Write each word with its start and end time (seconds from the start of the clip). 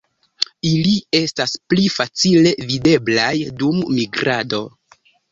Ili 0.67 0.93
estas 1.17 1.51
pli 1.73 1.83
facile 1.97 2.53
videblaj 2.71 3.33
dum 3.59 3.83
migrado. 3.99 4.63